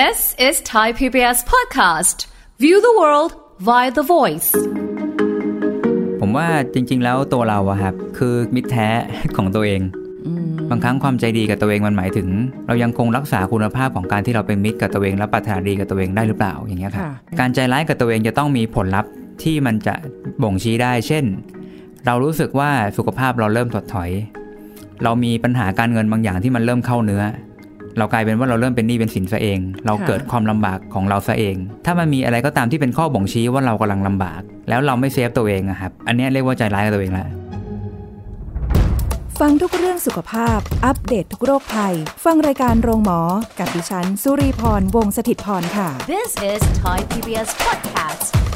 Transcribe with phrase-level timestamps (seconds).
[0.00, 2.18] This is Thai PBS podcast.
[2.62, 3.32] View the world
[3.68, 4.50] via the voice.
[6.20, 8.88] ผมว่าจริง ๆ แล้วตัวเราอะครับคือมิตรแท้
[9.36, 9.80] ของตัวเอง
[10.70, 12.28] บางครั้งความใจดีกับตัวเองมันหมายถึง
[12.66, 19.10] เรายังคงรักษาคุณภาพของการที่เราเป็นมิตรกับตัวเองและปรารถนาดีกับตัวเองได้หรือเปล่าอย่างเงี้ยครับค่ะการใจร้ายกับตัวเองจะต้องมีผลลัพธ์
[19.42, 19.94] ที่มันจะ
[20.42, 21.24] บ่งชี้ได้ เช่น
[22.06, 24.10] เรารู้สึกว่าสุขภาพเราเริ่มถดถอย
[25.04, 27.22] เรามีปัญหาการเงินบางอย่างที่มันเริ่มเข้าเนื้อ
[27.98, 31.56] เรากลายเป็นว่าเราเริ่มเป็นหนี้เป็นสินซะเอง เราเกิดความลำบากของเราซะเอง
[31.86, 37.28] ถ้ามันมีอะไรก็ตามที่เป็นข้อบ่งชี้ว่าเรากำลังลำบาก แล้วเราไม่เซฟตัวเองอะครับ อันเนี้ยเรียกว่าใจร้ายกับตัวเองแล้ว
[39.40, 43.20] ฟังทุกเรื่องสุขภาพ อัปเดตทุกโรคภัย ฟังรายการโรงหมอ
[43.58, 48.53] กับดิฉัน สุรีพร วงศิตพรค่ะ This is Thai PBS podcast.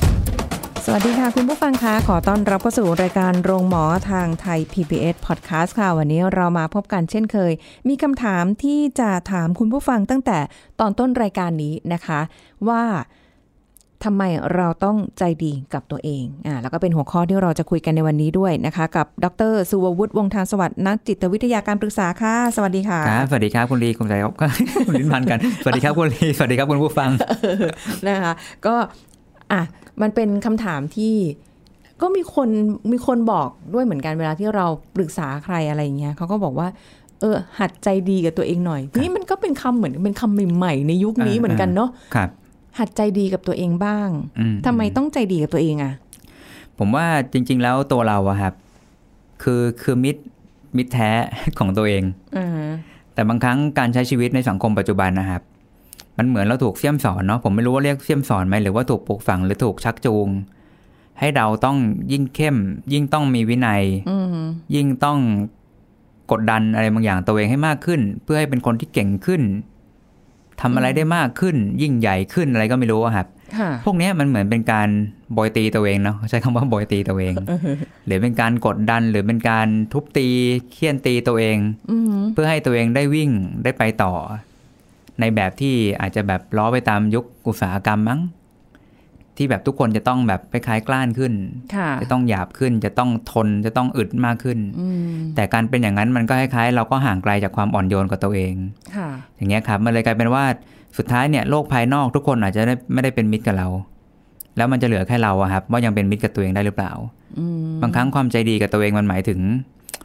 [0.90, 7.52] สวัสดีค่ะ คุณผู้ฟังคะขอต้อนรับเข้าสู่รายการโรงหมอทางไทย PBS Podcast ค่ะ วันนี้เรามาพบกันเช่นเคย
[7.88, 10.38] มีคำถามที่จะถามคุณผู้ฟังตั้งแต่
[10.80, 12.20] ตอนต้นรายการนี้นะคะ
[12.68, 12.82] ว่า
[14.04, 14.22] ทำไม
[14.54, 24.32] เราต้องใจดีกับตัวเองอ่าแล้วก็เป็นหัวข้อที่เราจะคุยกันในวันนี้ด้วยนะคะ กับดรสุวัวุฒิวงศ์ทานสวัสดิ์นักจิตวิทยาการปรึกษาค่ะ สวัสดีค่ะครับสวัสดีครับคุณลีคุณใจครับ
[24.86, 27.10] คุณลิ้นพันกัน สวัสดีครับคุณลีสวัสดีครับคุณผู้ฟัง
[28.08, 28.32] นะคะ
[28.66, 28.74] ก็
[29.52, 29.62] อะ
[30.02, 31.14] มันเป็นคำถามที่
[32.00, 32.48] ก็มีคน
[32.92, 36.68] มีคนบอกด้วยเหมือนกันเวลาที่เราปรึกษาใครอะไรอย่างเงี้ยเขาก็บอกว่า
[37.20, 42.30] เออ หัดใจดีกับตัวเองหน่อยนี่มันก็เป็นคำเหมือนเป็นคำใหม่ๆในยุคนี้อ่าเหมือนกันเนาะครับ
[42.78, 45.92] หัดใจดีกับตัวเองบ้างอืทำไมต้องใจดีกับตัวเองอะ
[46.78, 48.54] ผมว่าจริง ๆ แล้วตัวเราอะครับ
[49.42, 50.22] คือคือมิตร
[50.76, 51.10] มิตรแท้
[51.58, 52.02] ของตัวเอง
[52.36, 52.48] อ่า
[53.14, 55.42] แต่บางครั้งการใช้ชีวิตในสังคมปัจจุบันนะครับ
[56.18, 60.28] มันเหมือนเราถูกเสี่ยมสอนเนาะผมไม่รู้ว่าเรียกเสี่ยมสอนไหมหรือว่าถูกปลูกฝังหรือถูกชักจูง
[61.18, 61.76] ให้เราต้อง
[62.12, 62.56] ยิ่งเข้ม
[62.92, 65.18] ยิ่งต้องมีวินัยอืมยิ่งต้อง
[66.30, 69.42] กดดันอะไรบางอย่างตัวเองให้มากขึ้น เพื่อให้เป็นคนที่เก่งขึ้น
[70.60, 73.26] ทำอะไรได้มากขึ้น ยิ่งใหญ่ขึ้นอะไรก็ไม่รู้อะครับ
[73.58, 74.88] ค่ะพวกเนี้ยมันเหมือนเป็นการ
[75.36, 77.34] บอยตีตัวเองเนาะใช้คำว่าบอยตีตัวเอง
[78.06, 80.28] หรือเป็นการกดดันหรือเป็นการทุบตี
[80.72, 81.58] เคี่ยนตีตัวเอง
[81.90, 83.30] อืมเพื่อให้ตัวเองได้วิ่ง
[83.64, 84.12] ได้ไปต่อ
[85.20, 88.20] ในแบบที่อาจจะแบบล้อไปตามยุคอุตสาหกรรมมั้ง
[89.36, 91.32] ที่แบบทุกคนจะต้องแบบคล้ายๆกล้านขึ้น
[91.74, 98.54] ค่ะจะต้องหยาบขึ้น จะต้องทนจะต้องอึดมากขึ้นอืมแต่การเป็นอย่างนั้นมันก็คล้ายๆ เราก็ห่างไกลจากความอ่อนโยนกับตัวเอง
[98.96, 100.44] ค่ะอย่างเงี้ยครับมันเลยกลายเป็นว่า
[100.98, 103.68] สุดท้ายเนี่ยโลกภายนอกทุกคนอาจจะได้ไม่ได้เป็นมิตรกับเรา
[104.56, 106.92] แล้วมันจะเหลือแค่เราอะครับ ว่ายังเป็นมิตรกับตัวเองได้หรือเปล่า
[107.38, 109.40] อืมบางครั้งความใจดีกับตัวเองมันหมายถึง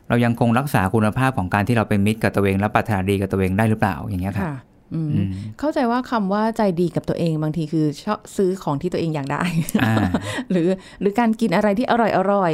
[0.09, 4.72] เรายังคงรักษาคุณภาพของการที่เราเป็นมิตรกับตัวเองและปรารถนาดีกับตัวเองได้หรือเปล่าอย่างเงี้ยครับค่ะอืมอืม
[5.59, 9.44] เข้าใจว่าคำว่าใจดีกับตัวเองบางทีคือชอบซื้อของที่ตัวเองอยากได้
[9.83, 9.95] อ่า
[10.51, 10.67] หรือ
[11.01, 12.53] หรือการกินอะไรที่อร่อยอร่อย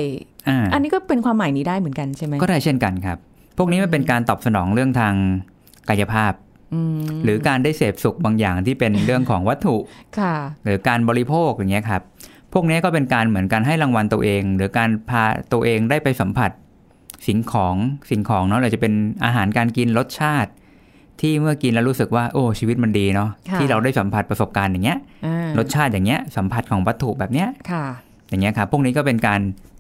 [0.50, 3.18] อ่าอันนี้ก็เป็นความหมายนี้ได้เหมือนกันใช่ไหมก็ได้เช่นกันครับ
[3.58, 5.14] พวกนี้มันเป็นการตอบสนองเรื่องทาง
[5.90, 6.34] กายภาพ
[6.74, 9.76] อืมหรือการได้เสพสุขบางอย่างที่เป็นเรื่องของวัตถุ
[10.20, 12.02] ค่ะ หรือการบริโภคอย่างเงี้ยครับ
[12.54, 15.24] พวกนี้ก็เป็นการเหมือนการให้รางวัลตัวเอง หรือการพา
[15.54, 16.52] ตัวเองได้ไปสัมผัส
[17.28, 17.76] สิ่งของ
[18.10, 18.94] สิ่งของเนาะอาจจะเป็น
[19.26, 20.52] อาหารการกินรสชาติ
[21.22, 27.86] ที่เมื่อกินแล้วรู้สึกว่าโอ้ชีวิตมันดีเนาะค่ะที่เราได้สัมผัสประสบการณ์อย่างเงี้ยอ่ารสชาติอย่างเงี้ยสัมผัสของวัตถุแบบเนี้ยค่ะ
[28.30, 29.40] อย่างเงี้ยครับพวกนี้ก็เป็นการ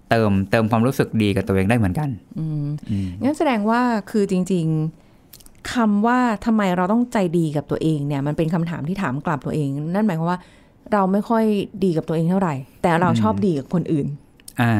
[0.09, 4.65] เติมเติมความรู้สึกดีกับตัวเองได้เหมือนกันอืมอืมงั้นแสดงว่าคือจริง
[5.19, 10.39] ๆคำว่าทำไมเราต้องใจดีกับตัวเองเนี่ย มันเป็นคำถามที่ถามกลับตัวเอง นั่นหมายความว่า
[10.93, 11.43] เราไม่ค่อย
[11.83, 14.07] ดีกับตัวเองเท่าไหร่ แต่เราชอบดีกับคนอื่น
[14.61, 14.73] อ่า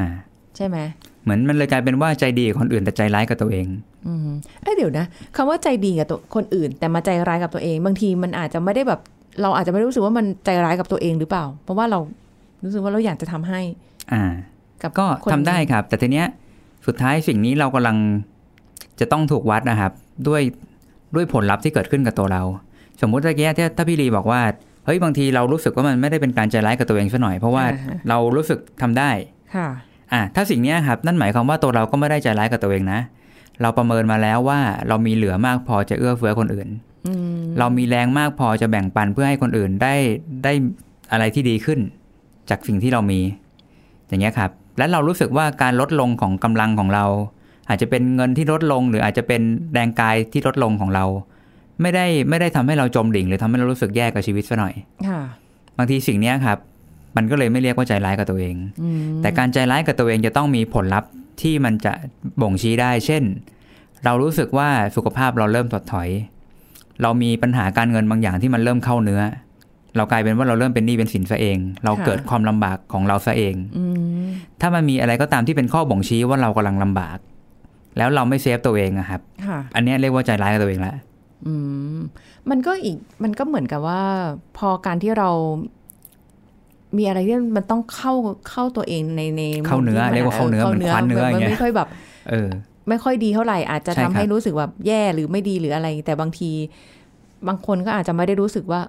[0.55, 0.77] ใช่ไหม
[1.23, 3.67] เหมือนมันเลยกลายเป็นว่าใจดีกับคนอื่นแต่ใจร้ายกับตัวเอง
[4.07, 4.29] อืม
[4.61, 5.05] เอ้ยเดี๋ยวนะ
[5.35, 8.99] คำว่าใจดีกับตัวคนอื่น แต่มาใจร้ายกับตัวเอง บางทีมันอาจจะไม่ได้แบบ
[9.41, 11.99] เราอาจจะไม่รู้สึกว่ามันใจร้ายกับตัวเองหรือเปล่า เพราะว่าเรา
[12.63, 13.61] รู้สึกว่าเราอยากจะทำให้
[14.11, 14.23] อ่า
[14.81, 16.27] กับก็คนทำได้ครับ แต่ทีเนี้ย
[16.87, 17.97] สุดท้ายสิ่งนี้เรากำลัง
[18.99, 19.91] จะต้องถูกวัดนะครับ
[20.27, 20.41] ด้วย
[21.15, 22.43] ด้วยผลลัพธ์ที่เกิดขึ้นกับตัวเรา
[23.01, 24.41] สมมุติตะเกียถ้าถ้าพี่ลีบอกว่า
[24.85, 29.11] เฮ้ยบางทีเรารู้สึกว่ามันไม่ได้เป็นการใจร้ายกับตัวเองซะหน่อยเพราะว่าอ่าฮะเรารู้สึกทำได้
[29.55, 29.67] ค่ะ
[30.13, 32.99] อะถ้าสิ่งเนี้ยครับนั่นหมายความว่าตัวเราก็ไม่ได้ใจร้ายกับตัวเองนะ
[33.61, 36.67] เราประเมินมาแล้วว่าเรามีเหลือมากพอจะเอื้อเฟื้อคนอื่น
[37.07, 39.95] อืมเรามีแรงมากพอจะแบ่งปันเพื่อให้คนอื่นได้
[40.43, 40.53] ได้
[41.11, 41.79] อะไรที่ดีขึ้น
[42.49, 43.19] จากสิ่งที่เรามี
[44.07, 47.05] อย่างเงี้ยครับ และเรารู้สึกว่าการลดลงของกำลังของเรา
[47.69, 49.41] อาจจะเป็นเงินที่ลดลง หรืออาจจะเป็น
[49.73, 51.05] แรงกายที่ลดลงของเรา
[51.81, 54.73] ไม่ได้ไม่ได้ทำให้เราจมดิ่ง หรือทำให้เรารู้สึกแย่กับชีวิตซะหน่อย
[55.07, 55.21] ค่ะ
[55.77, 56.57] บางทีสิ่งเนี้ยครับ
[57.15, 61.09] มันก็เลยไม่เรียกว่าใจร้ายกับตัวเองอืมแต่การใจร้ายกับตัวเองจะต้องมีผลลัพธ์
[61.41, 61.93] ที่มันจะ
[62.41, 63.23] บ่งชี้ได้ เช่น
[64.05, 66.09] เรารู้สึกว่าสุขภาพเราเริ่มถดถอย
[67.01, 69.21] เรามีปัญหาการเงินบางอย่างที่มันเริ่มเข้าเนื้อ
[69.97, 73.83] เรากลายเป็นว่าเราเริ่มเป็นหนี้เป็นสินซะเอง เราเกิดความลำบากของเราซะเองอื
[74.23, 74.27] ม
[74.61, 77.17] ถ้ามันมีอะไรก็ตามที่เป็นข้อบ่งชี้ว่าเรากำลังลำบาก
[77.97, 80.93] แล้วเราไม่เซฟตัวเองอะครับค่ะอันเนี้ยเรียกว่าใจร้ายกับตัวเองละ
[81.45, 81.53] อื
[81.95, 81.97] ม
[82.49, 84.03] มันก็อีกมันก็เหมือนกับว่า
[84.57, 85.29] พอการที่เรา
[86.97, 88.13] มีอะไรที่มันต้องเข้า
[88.49, 91.87] เข้าตัวเองในในเข้าเนื้อที่มัเรียกว่าเข้าเนื้อเหมือนคว้านเนื้ออย่างเงี้ยมันไม่ค่อยแบบ
[92.29, 92.49] เออ
[92.89, 96.51] ไม่ค่อยดีเท่าไหร่อาจจะใช่ทำครับให้รู้สึกแบบแย่หรือไม่ดีหรืออะไร แต่บางที
[97.47, 98.81] บางคนก็อาจจะไม่ได้รู้สึกว่า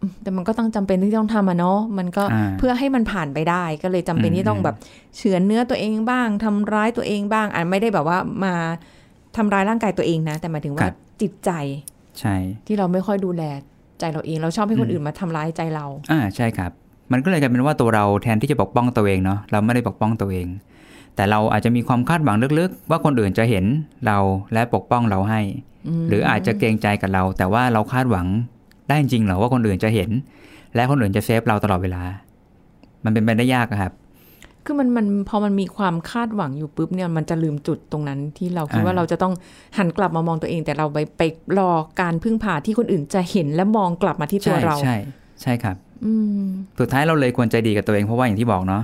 [0.00, 4.76] อืมแต่มันก็ต้องจำเป็นที่ต้องทำอะเนาะมันก็อ่าเพื่อให้มันผ่านไปได้ ก็เลยจำเป็นอืมที่ต้องแบบ
[5.16, 8.54] เฉือนเนื้อตัวเองบ้างทำร้ายตัวเองบ้างอาจไม่ได้แบบว่ามา
[9.36, 10.86] ทำร้ายร่างกายตัวเองนะ แต่หมายถึงว่า
[11.20, 11.50] จิตใจ
[12.20, 12.36] ใช่
[12.66, 13.42] ที่เราไม่ค่อยดูแล
[14.00, 16.72] ใจเราเอง เราชอบให้คนอืมอื่นมาทำร้ายใจเรา อ่าใช่ครับ
[17.12, 20.46] มันก็เลยกลายเป็นว่าตัวเราแทนที่จะปกป้องตัวเองเนาะเราไม่ได้ปกป้องตัวเอง
[21.16, 23.64] แต่เราอาจจะมีความคาดหวังลึกๆ ว่าคนอื่นจะเห็น
[24.06, 24.18] เรา
[24.52, 25.40] และปกป้องเราให้
[26.08, 28.26] หรืออาจจะเกรงใจกับเรา แต่ว่าเราคาดหวัง
[28.88, 30.10] ได้จริงเหรอว่าคนอื่นจะเห็น
[30.74, 32.02] และคนอื่นจะเซฟเราตลอดเวลา
[33.04, 33.92] มันเป็นไปได้ยากอะครับ
[34.64, 39.32] คือมันมันพอมันมีความคาดหวังอยู่ปุ๊บเนี่ยมันจะลืมจุดตรงนั้นที่เราคิดอ่าว่าเราจะต้อง
[39.78, 41.22] หันกลับมามองตัวเอง แต่เราไปไป
[41.58, 41.70] รอ
[42.00, 44.96] การพึ่งพาที่คนอื่นจะเห็นและมองกลับมาที่ตัวใช่เรา ใช่
[45.42, 45.89] ใช่ครับอืม
[46.80, 48.82] สุดท้ายเราเลยควรใจดีกับตัวเองเพราะว่าอย่างที่บอกเนาะ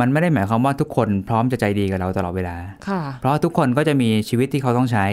[0.00, 2.56] มันไม่ได้หมายความว่าทุกคนพร้อมจะใจดีกับเราตลอดเวลา
[2.88, 5.06] ค่ะเพราะทุกคนก็จะมีชีวิตที่เขาต้องใช้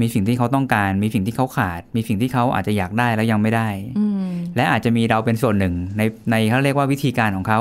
[0.00, 7.60] มีสิ่งที่เขาต้องการ มีสิ่งที่เขาขาด มีสิ่งที่เขาอาจจะอยากได้แล้วยังไม่ได้อืมและอาจจะมีเราเป็นส่วนหนึ่ง ในในเขาเรียกว่าวิธีการของเขา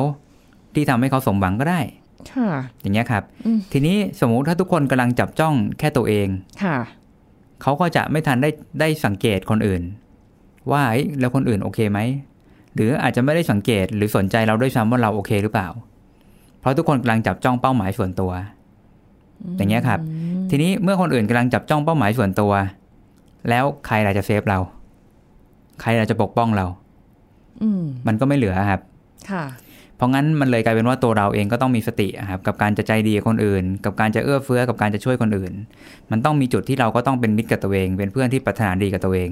[0.75, 1.79] ที่ทำให้เขาสมหวังก็ได้
[2.31, 2.49] ค่ะ
[2.81, 6.27] อย่างเงี้ยครับอืมทีนี้สมมุติถ้าทุกคนกำลังจับจ้องแค่ตัวเอง
[6.63, 6.77] ค่ะ
[7.61, 8.49] เขาก็จะไม่ทันได้
[8.79, 9.81] ได้สังเกตคนอื่น
[10.71, 11.99] ว่าเอ้ยแล้วคนอื่นโอเคไหม
[12.75, 15.69] หรืออาจจะไม่ได้สังเกตหรือสนใจเราด้วยซ้ำว่าเราโอเคหรือเปล่า
[16.59, 18.31] เพราะทุกคนกำลังจับจ้องเป้าหมายส่วนตัว
[19.57, 19.99] อย่างเงี้ยครับ
[20.49, 22.51] ทีนี้เมื่อคนอื่นกำลังจับจ้องเป้าหมายส่วนตัว
[23.49, 24.59] แล้วใครล่ะจะเซฟเรา
[25.81, 26.65] ใครล่ะจะปกป้องเรา
[27.61, 28.81] อืมมันก็ไม่เหลือครับ
[29.31, 29.43] ค่ะ
[29.97, 35.53] เพราะงั้นมันเลยกลายเป็นว่าตัวเราเองก็ต้องมีสติอะครับกับการจะใจดีกับคนอื่น กับการจะเอื้อเฟื้อกับการจะช่วยคนอื่น
[36.11, 39.31] มันต้องมีจุดที่เราก็ต้องเป็นมิตรกับตัวเอง เป็นเพื่อนที่ปรารถนาดีกับตัวเอง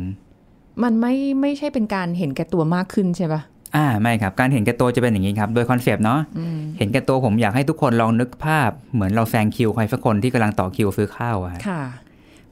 [0.83, 3.41] มันไม่ไม่ใช่เป็นการเห็นแก่ตัวมากขึ้นใช่ปะ
[3.75, 11.81] อ่าไม่ครับ การเห็นแก่ตัวจะเป็นอย่างนี้ครับ โดย concept เนาะอืมเห็นแก่ตัวผมอยากให้ทุกคนลองนึกภาพ เหมือนเราแซงคิวใครสักคนที่กำลังต่อคิวซื้อข้าวอะค่ะ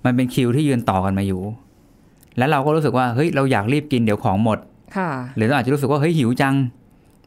[0.05, 1.41] มันเป็นคิวที่ยืนต่อกันมาอยู่
[2.37, 4.57] แล้วเราก็รู้สึกว่าเฮ้ยเราอยากรีบกินเดี๋ยวของหมด
[4.97, 6.55] ค่ะ หรือเราอาจจะรู้สึกว่าเฮ้ยหิวจัง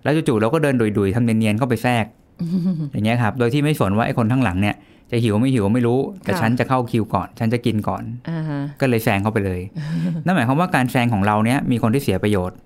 [0.02, 2.04] แล้วจู่ๆเราก็เดินดุ่ยๆทำเนียนๆเข้าไปแทรก
[2.92, 4.74] อย่างเงี้ยครับ โดยที่ไม่สนว่าไอ้คนข้างหลังเนี่ย
[5.12, 9.60] จะหิวไม่หิวไม่รู้ แต่ค่ะฉันจะเข้าคิวก่อน ฉันจะกินก่อนอ่าฮะก็เลยแซงเข้าไปเลย
[10.24, 12.56] นั่นหมายความว่าการแซงของเราเนี่ยมีคนที่เสียประโยชน์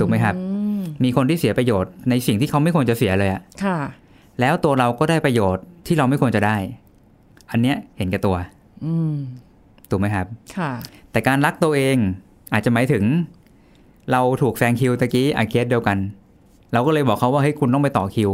[0.00, 0.44] ถูกไหมครับอื
[0.78, 3.78] มมีคนที่เสียประโยชน์ในสิ่งที่เขาไม่ควรจะเสียเลยอะค่ะ
[4.40, 6.56] แล้วตัวเราก็ได้ประโยชน์ที่เราไม่ควรจะได้
[7.50, 8.36] อันเนี้ยเห็นแก่ตัว
[8.84, 9.14] อืม
[9.90, 10.70] ถูกไหมครับ ค่ะ
[11.10, 11.96] แต่การรักตัวเอง
[12.52, 13.04] อาจจะหมายถึง
[14.12, 15.98] เราถูกแซงคิวตะกี้อาเคสเดียวกัน
[16.72, 18.30] เราก็เลยบอกเขาว่าเฮ้ยคุณต้องไปต่อคิว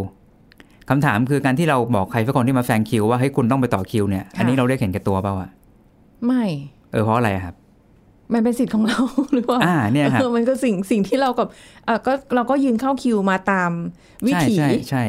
[0.90, 5.50] คำถามคือการที่เราบอกใครสักคนที่มาแซงคิวว่าเฮ้ยคุณต้องไปต่อคิวเนี่ย อันนี้เราเรียกเห็นแก่ตัวเปล่าอะ
[6.26, 6.44] ไม่
[6.92, 7.54] เออเพราะอะไรอะครับ
[8.34, 8.98] มันเป็นสิทธิ์ของเรา
[9.34, 11.48] หรือเปล่าอ่าเนี่ยครับออมันก็สิ่งสิ่งที่เรากับ
[11.86, 13.70] เออก็เราก็ยืนเข้าคิวมาตาม
[14.26, 15.04] วิใช่ถีใช่ใช่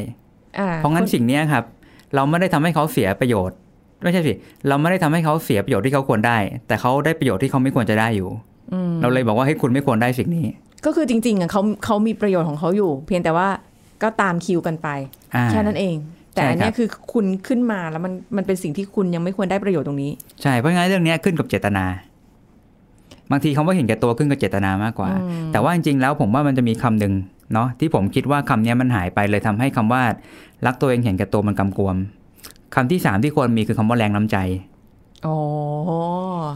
[0.59, 1.63] อ่าเพราะงั้นสิ่งเนี้ยครับ
[2.15, 3.57] เราไม่ได้ทำให้เขาเสียประโยชน์
[4.03, 4.33] ไม่ใช่สิ
[4.67, 6.37] เราไม่ได้ทำให้เขาเสียประโยชน์ที่เขาควรได้
[6.67, 8.29] แต่เขาได้ประโยชน์ที่เขาไม่ควรจะได้อยู่
[8.73, 10.45] อืมเราเลยบอกว่าให้ยคุณไม่ควรได้สิ่งนี้
[10.85, 13.47] ก็คือจริงๆอะเขาเขามีประโยชน์ของเขาอยู่ เพียงแต่ว่า
[14.03, 14.87] ก็ตามคิวกันไป
[15.35, 15.95] อ่าแค่นั้นเอง
[16.35, 20.11] แต่ใช่อันเนี้ครัยบคือคุณขึ้นมาแล้วมันมันเป็นสิ่งที่คุณยังไม่ควรได้ประโยชน์ตรงนี้
[20.41, 21.85] ใช่เพราะงั้นเรื่องเนี้ยขึ้นกับเจตนา
[23.31, 27.13] บางทีคำว่าเห็นแก่ตัวขึ้นกับเจตนามากกว่าอืมแต่ว่าจริงๆแล้วผมว่ามันจะมีคำหนึ่ง
[27.53, 30.03] เนาะที่ผมคิดว่าคำเนี้ยมันหายไปเลยทำให้คำว่า
[30.65, 31.95] รักตัวเองเห็นแก่ตัวมันกำกวม
[32.75, 34.37] คำที่สามที่ควรมีคือคำว่าแรงน้ำใจ
[35.25, 35.37] อ๋อ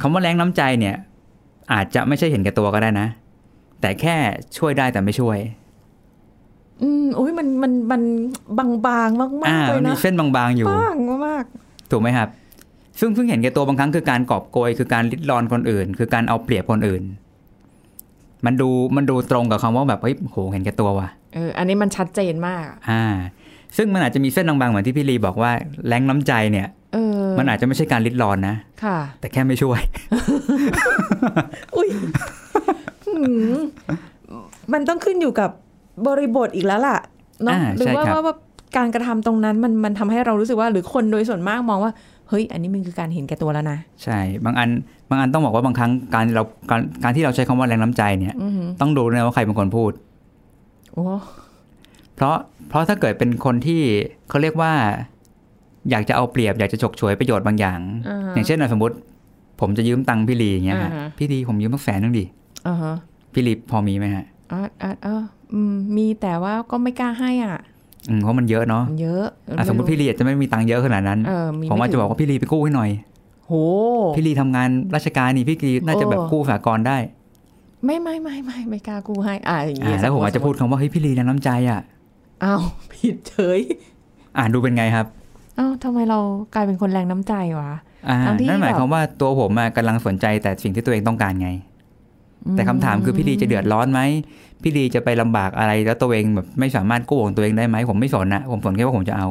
[0.02, 0.96] คำว่าแรงน้ำใจเนี่ย
[1.74, 3.08] อาจจะไม่ใช่เห็นแก่ตัวก็ได้นะ
[3.82, 4.16] แต่แค่
[4.58, 5.38] ช่วยได้แต่ไม่ช่วย
[6.82, 8.02] อืมโอ้ยมันมันมัน
[8.58, 10.96] บางบางๆมากอ่าๆเลยมันนะมีเส้นบางๆอยู่บาง
[11.28, 11.46] มาก
[11.92, 12.30] ถูกไหมครับ
[13.00, 17.04] ซึ่งเพิ่งเห็นแก่ตัวบางครั้งคือการกอบโกยคือการลิดรอนคนอื่น คือการเอาเปรียบคนอื่น
[18.46, 23.04] มันดูมันดูตรงกับคำว่าแบบเฮ้ยโหเห็นแก่ตัวว่ะๆเอออันนี้มันชัดเจนมาก อ่า
[23.78, 25.52] ซึ่งมันอาจจะมีเส้นบางๆเหมือนที่พี่ลีบอกว่า
[25.88, 29.80] แรงน้ำใจเนี่ยเออมันอาจจะไม่ใช่การลิดรอนนะ ค่ะ แต่แค่ไม่ช่วย
[31.76, 31.90] อุ้ย
[33.06, 33.58] หืม
[34.74, 35.52] มันต้องขึ้นอยู่กับ
[36.06, 36.98] บริบทอีกแล้วล่ะ
[37.44, 38.36] เนาะอ่าหรือใช่ว่าครับว่าว่า
[38.78, 41.92] การกระทำตรงนั้นมันมันทำให้เรารู้สึกว่า หรือคนโดยส่วนมากมองว่า
[42.30, 44.70] เฮ้ย อันนี้มันคือการเห็นแก่ตัวแล้วนะ ใช่ บางอัน
[45.10, 49.92] บางอันต้องบอกว่าบางครั้งการเราการการที่เราใช้คำว่าแรงน้ำใจเนี่ยอือหือต้องดูนะว่าใครเป็นคนพูด
[50.94, 51.06] โอ้
[52.16, 52.36] เพราะ
[52.70, 53.82] เพราะถ้าเกิดเป็นคนที่
[54.30, 54.72] เขาเรียกว่า
[55.90, 58.96] อยากจะเอาเปรียบอยากจะฉกฉวยประโยชน์บางอย่างอ่าฮะอย่างเช่นอะสมมติ
[59.62, 62.26] ผมจะยืมตังค์พี่ลีอย่างเงี้ยฮะอ่าฮะพี่ลีผมยืมสักแสนนึงดิ
[62.68, 62.96] อ่าฮะ
[63.34, 65.37] พี่ลีพอมีไหมฮะอ่าอ่าเอออื
[65.72, 67.58] มมีแต่ว่าก็ไม่กล้าให้อะ
[68.10, 69.26] อืมเพราะมันเยอะเนาะมันเยอะ
[69.58, 72.90] อะสมมติพี่ลีอาจจะไม่มีตังค์เยอะขนาดนั้นเออมีผมอาจไถึจะงบอกว่าพี่ลีไปกู้ให้หน่อย
[73.48, 73.54] โโห
[74.16, 76.98] พี่ลีทำงานราชการนี่พี่ลีน่าจะแบบโอ้กู้สากรณ์ได้
[77.86, 81.82] ไม่ไม่ไม่ไม่ไม่กล้ากู้ให้อ่าอย่างอ่าเงี้ยแล้วผมอาจจะพูดคำว่าเฮ้ยพี่ลีแรงน้ำใจอะ
[82.44, 82.62] อ้าว
[82.92, 83.60] ผิดเฉย
[84.38, 85.06] อ่านดูเป็นไงครับ
[85.60, 86.20] อ้าวทำไมเรา
[86.54, 87.72] กลายเป็นคนแรงน้ำใจวะ
[88.10, 91.50] อ่าทั้งที่นั่นหมายแบบความว่าตัวผมอะกำลังสนใจแต่สิ่งที่ตัวเองต้องการไง
[92.56, 94.02] แต่คำถามคือพี่ลีจะเดือดร้อนไหม
[94.62, 99.28] พี่ลีจะไปลำบากอะไร แล้วตัวเองแบบไม่สามารถกู้ของตัวเองได้ไหมผมไม่สนนะผมสนแค่ว่าผมจะเอา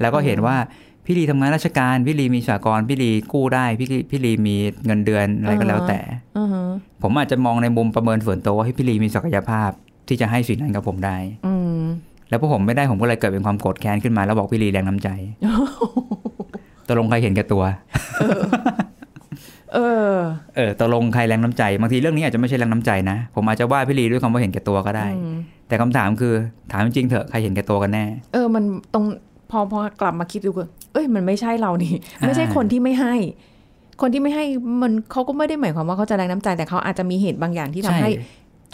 [0.00, 0.56] แล้วก็เห็นว่า
[1.04, 4.56] พี่ลีทำงานราชการพี่ลีมีสากลพี่ลีกู้ได้พี่ลีพี่ลีมี
[4.86, 6.00] เงินเดือนอะไรก็แล้วแต่
[6.38, 6.60] อือฮึ
[7.02, 9.70] ผมอาจจะมองในมุมประเมินส่วนตัวว่าให้พี่ลีมีศักยภาพ
[10.08, 11.16] ที่จะให้สิ่งนั้นกับผมได้
[11.46, 11.82] อืม
[12.28, 15.08] แล้วพอผมไม่ได้ผมก็เลยเกิดเป็นความโกรธแค้นขึ้นมาแล้วบอกพี่ลีแรงน้ำใจ
[16.86, 17.62] ตกลงใครเห็นแก่ตัว
[19.74, 19.78] เอ
[20.10, 20.14] อ
[20.56, 25.36] เออตกลงใครแรงน้ำใจ บางทีเรื่องนี้อาจจะไม่ใช่แรงน้ำใจนะ ผมอาจจะว่าพี่ลีด้วยคำว่าเห็นแก่ตัวก็ได้อืม
[25.68, 26.34] แต่คำถามคือ
[26.72, 29.04] ถามจริงๆเถอะใครเห็นแก่ตัวกันแน่ เออ มันตรง
[29.50, 33.14] พอพอกลับมาคิดดูก็เอ้ย มันไม่ใช่เรานี่อ่าไม่ใช่คนที่ไม่ให้
[34.02, 34.44] คนที่ไม่ให้
[34.82, 38.10] มันเขาก็ไม่ได้หมายความว่าเขาจะแรงน้ำใจแต่เขาอาจจะมีเหตุบางอย่างที่ทำให้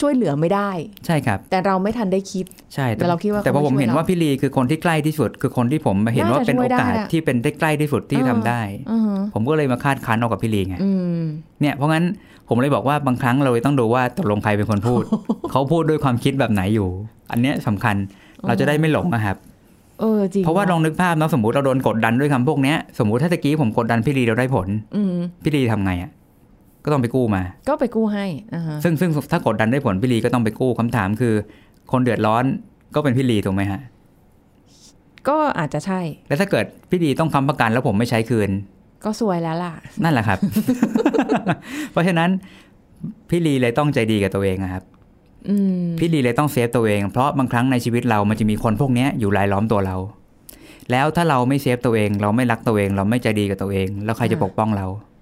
[0.00, 0.70] ช่วยเหลือไม่ได้
[1.06, 8.60] ใช่ครับ แต่เราไม่ทันได้คิด ใช่แต่เราคิดว่าแต่พอเขาไม่ผมเห็นช่วยเราว่าพี่ลีคือคนที่ใกล้ที่สุด คือคนที่ผมเห็นว่าน่าจะเป็นช่โอวยได้กาสอะที่เป็นได้ใกล้ที่สุดที่ทำได้
[8.90, 11.20] อือฮึผมก็เลยมาคาดคั้นเอากับพี่ลีไงอืม
[11.60, 12.04] เนี่ยเพราะงั้น
[12.48, 15.02] ผมเลยบอกว่าบางครั้งเราเลยต้องดูว่าตกลงใครเป็นคนพูด
[15.50, 16.88] เขาพูดด้วยความคิดแบบไหนอยู่
[17.30, 17.96] อันเนี้ยสำคัญ
[18.46, 19.36] เราจะได้ไม่หลงนะครับ
[20.00, 26.10] เออจริงเพราะว่าลองนึกภาพนะสมมติเราโดนกดดันด้วยคำพวกเนี้ยสมมติถ้าตะกี้ผมกดดันพี่ลีเราได้ผล อืมพี่ลีทำไงอะ
[26.84, 31.34] ก็ต้องไปกู้มา ก็ไปกู้ให้อ่าฮะซึ่งซึ่งถ้ากดดันได้ผลพี่ลีก็ต้องไปกู้คำถามคือ
[31.92, 32.44] คนเดือดร้อน
[32.94, 33.80] ก็เป็นพี่ลีถูกไหมฮะ
[35.28, 38.50] ก็อาจจะใช่ แล้วถ้าเกิดพี่ลีต้องค้ำประกันแล้วผมไม่ใช้คืน
[39.04, 39.72] ก็สวยแล้วล่ะ
[40.04, 40.38] นั่นแหละครับ
[41.92, 42.30] เพราะฉะนั้น
[43.30, 44.84] พี่ลีเลยต้องใจดีกับตัวเองอะครับ
[45.48, 49.96] อืมพี่ลีเลยต้อง save ตัวเอง เพราะบางครั้งในชีวิตเรามันจะมีคนพวกเนี้ยอยู่รายล้อมตัวเรา
[50.90, 55.13] แล้วถ้าเราไม่ save ตัวเอง เราไม่รักตัวเอง เราไม่ใจดีกับตัวเอง แล้วใครจะปกป้องเราอืม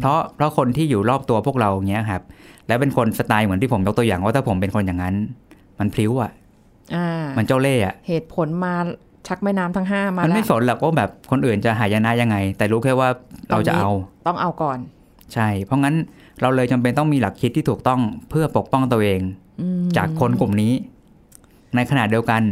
[0.00, 2.22] เพราะเพราะคนที่อยู่รอบตัวพวกเราอย่างเงี้ยครับ
[2.68, 5.14] แล้วเป็นคนสไตล์เหมือนที่ผมยกตัวอย่างว่าถ้าผมเป็นคนอย่างนั้น
[5.78, 6.32] มันพลิ้วอะ
[6.94, 8.74] อ่ามันเจ้าเล่ห์อะ เหตุผลมา
[9.28, 13.08] ชักแม่น้ำทั้งห้ามามันแล้วไม่สนหรอกว่าแบบคนอื่นจะหายนะยังไง แต่รู้แค่ว่า
[13.50, 13.90] เราจะเอา
[14.26, 14.78] ต้องเอาก่อน
[15.34, 15.94] ใช่ เพราะงั้น
[16.40, 18.00] เราเลยจำเป็นต้องมีหลักคิดที่ถูกต้อง
[18.30, 19.20] เพื่อปกป้องตัวเอง
[19.60, 20.72] อืมจากคนกลุ่มนี้
[21.74, 22.42] ในขณะเดียวกัน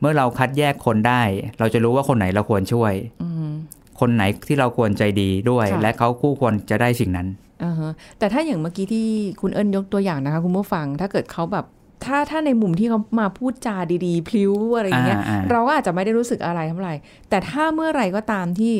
[0.00, 1.22] เมื่อเราคัดแยกคนได้
[1.58, 3.25] เราจะรู้ว่าคนไหนเราควรช่วยอืม
[4.00, 7.28] คนไหนที่เราควรใจดีด้วยค่ะและเขาคู่ควรจะได้สิ่งนั้น
[7.64, 9.06] อ่าฮะแต่ถ้าอย่างเมื่อกี้ที่
[9.40, 11.64] คุณเอิญยกตัวอย่างนะคะคุณผู้ฟังถ้าเกิดเขาแบบ
[12.04, 13.76] ถ้าถ้าในมุมที่เขามาพูดจา
[14.06, 16.94] ดีๆ พลิ้วอะไรอย่างเงี้ยอ่าอ่าเราก็อาจจะไม่ได้รู้สึกอะไรเท่าไหร่
[17.28, 18.74] แต่ถ้าเมื่อไหร่ก็ตามที่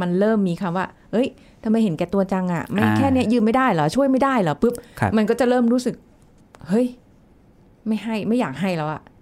[0.00, 1.28] มันเริ่มมีคำว่า เอ้ย
[1.64, 5.94] ทำไมเห็นแก่ตัวจังอะไม่แค่เนี้ยยืมไม่ได้เหรอช่วยไม่ได้เหรอปุ๊บครับมันก็จะเริ่มรู้สึก
[6.68, 6.86] เฮ้ย
[7.86, 9.15] ไม่ให้ไม่อยากให้แล้วอะอ่า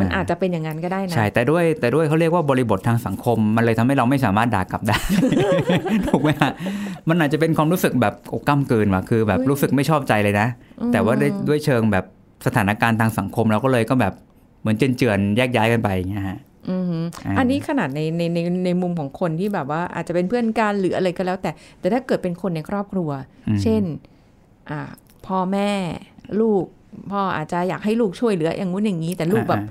[0.00, 4.96] มันอาจจะเป็นอย่างนั้นก็ได้นะ ใช่ แต่ด้วยแต่ด้วยเขาเรียกว่าบริบททางสังคม มันเลยทำให้เราไม่สามารถด่ากลับได้
[6.08, 6.52] ถูกไหมฮะ
[7.08, 10.46] มันอาจจะเป็นความรู้สึกแบบโอ้ก้ำเกินว่ะคือ แบบเฮ้ยรู้สึกไม่ชอบใจเลยนะ
[10.92, 12.04] แต่ว่าด้วยด้วยเชิงแบบ
[12.46, 14.12] สถานการณ์ทางสังคมเราก็เลยก็แบบ
[14.60, 16.38] เหมือนเจือนๆแยกย้ายกันไปอย่างเงี้ยฮะ
[16.70, 23.10] อือหืออ่าอันนี้ขนาดในในในในมุมของคนที่แบบว่าอาจจะเป็นเพื่อนกันหรืออะไรก็แล้ว แต่ แต่ถ้าเกิดเป็นคนในครอบครัว
[23.48, 23.82] อืมเช่น
[24.70, 24.80] อ่า
[25.26, 25.70] พ่อแม่
[26.40, 26.64] ลูก
[27.10, 29.68] พ่ออาจจะอยากให้ลูกช่วยเหลืออย่างงู้นอย่างนี้ แต่ลูกแบบอ่า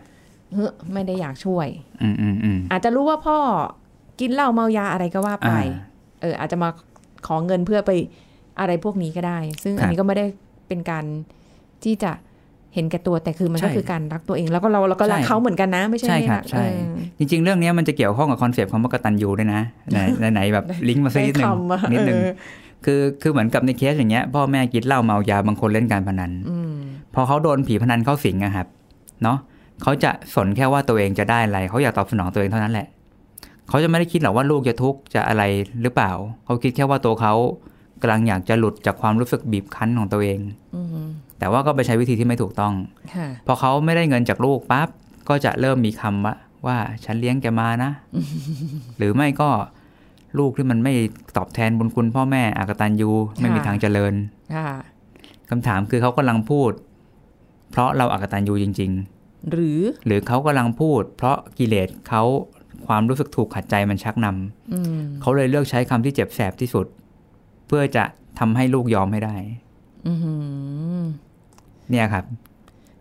[0.54, 1.68] เฮ้ยไม่ได้อยากช่วย
[2.02, 3.38] อืมอืมอืมอาจจะรู้ว่าพ่อ
[4.20, 5.66] กินเหล้าเมายาอะไรก็ว่าไปอ่า
[6.22, 6.70] เออ อาจจะมา
[7.28, 7.92] ขอเงินเพื่อไป
[8.60, 10.26] อะไรพวกนี้ก็ได้ ซึ่งครับอันนี้ก็ไม่ได้
[10.68, 11.06] เป็นการ
[11.84, 12.12] ที่จะ
[12.74, 22.32] เห็นแก่ตัวแต่คือมันใช่ก็คือการรักตัวเอง แล้วก็เราเราก็รักใช่เขาเหมือนกันนะ ไม่ใช่ใช่ไม่ครับรักใช่เออจริง ๆ เรื่องนี้มันจะเกี่ยวข้องกับ concept คำว่ากตัญญูด้วยนะไหนไหนไหนแบบลิงก์มาสักนิดนึงได้คำอะนิดนึงเออ
[22.86, 26.76] คือคือเหมือนกับในเคสอย่างเงี้ยพ่อแม่กินเหล้าเมายาบางคนเล่นการพนันอืม
[27.16, 28.68] พอเขาโดนผีพนันเข้าสิงอะครับ
[29.24, 29.38] เนาะ
[29.82, 32.88] เขาจะสนแค่ว่าตัวเองจะได้อะไรเขาอยากตอบสนองตัวเองเท่านั้นแหละ
[33.70, 35.44] เขาจะไม่ได้คิดหรอกว่าลูกจะทุกข์จะอะไร
[35.82, 36.12] หรือเปล่า
[36.46, 37.34] เขาคิดแค่ว่าตัวเขา
[38.02, 40.40] กำลังอยากจะหลุดจากความรู้สึกบีบคั้นของตัวเอง
[40.76, 41.08] อืม
[41.40, 42.74] แต่ว่าก็ไปใช้วิธีที่ไม่ถูกต้อง
[43.14, 44.90] ค่ะพอเขาไม่ได้เงินจากลูกปั๊บ
[45.30, 46.36] ก็จะเริ่มมีคำว่า
[46.68, 47.92] ว่าฉันเลี้ยงแกมานะ
[48.98, 49.50] หรือไม่ก็
[50.40, 50.94] ลูกที่มันไม่
[51.38, 54.14] ตอบแทนบุญคุณพ่อแม่อากตันยูไม่มีทางเจริญ
[54.56, 54.70] ค่ะ
[55.50, 56.72] คำถามคือเขากำลังพูด
[57.72, 58.92] เพราะเราอากตันยูจริง
[59.52, 62.24] หรือๆหรือเขากำลังพูด เพราะกิเลสเขา
[62.88, 66.86] ความรู้สึกถูกขัดใจมันชักนำอืมเขาเลยเลือกใช้คำที่เจ็บแสบที่สุด
[67.68, 68.04] เพื่อจะ
[68.40, 69.36] ทำให้ลูกยอมให้ได้
[70.08, 70.14] อื
[71.00, 71.02] ม
[71.90, 72.26] เนี่ยครับ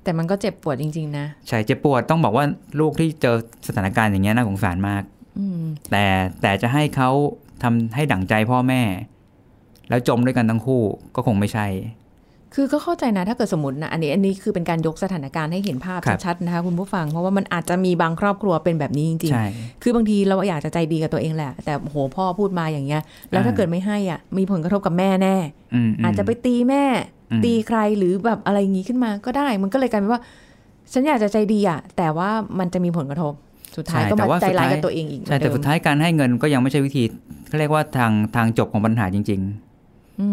[0.03, 2.45] แต่มันก็เจ็บปวดจริง ๆ นะใช่เจ็บปวดต้องบอกว่า
[2.81, 3.37] ลูกที่เจอ
[3.69, 5.03] สถานการณ์อย่างเงี้ยน่าสงสารมาก
[5.39, 6.05] อืมแต่
[6.43, 7.11] แต่จะให้เขา
[7.63, 8.83] ทำให้ดั่งใจพ่อแม่
[9.89, 10.83] แล้วจมด้วยกันทั้งคู่
[11.15, 11.67] ก็คงไม่ใช่
[12.55, 25.37] คือก็เข้าใจนะถ้าเกิดสมมตินะอันนี้อันนี้คือเป็นการยกสถานการณ์ให้เห็นภาพครับชัดๆนะคะคุณผู้ฟัง เพราะว่ามันอาจจะมีบางครอบครัวเป็นแบบนี้จริงใช่ๆคือบางทีเราอยากจะใจดีกับตัวเองแหละ แต่โหพ่อพูดมาอย่างเงี้ย แล้วถ้าอ่าเกิดไม่ให้อะมีผลกระทบกับแม่แน่
[25.75, 26.85] อืมมอาจจะไปตีแม่
[27.31, 30.21] อืมตีใครหรือแบบอะไรอย่างงี้ขึ้นมาก็ได้ มันก็เลยกลายเป็นว่า
[30.93, 33.33] ฉันอยากจะใจดีอะแต่ว่ามันจะมีผลกระทบ
[33.77, 37.03] สุดท้ายก็แต่มาว่าใจร้ายสุดท้ายกับตัวเองอีกใช่แต่เหมืสุอนดเดิมท้ายการให้เงินก็ยังไม่ใช่วิธี
[37.49, 39.68] เขาเรียกว่าทางทางจบของปัญหาจริงอืๆ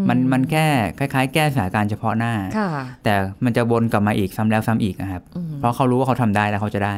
[0.10, 0.66] มันมันแค่
[1.00, 2.70] คล้ายๆ แก้สถานการณ์เฉพาะหน้าค่ะ
[3.04, 3.14] แต่
[3.46, 6.96] มันจะวนกลับมาอีกซ้ำแล้วซ้ำอีกนะครับอืมเพราะเขารู้ว่าเขาทำได้แล้วเขาจะได้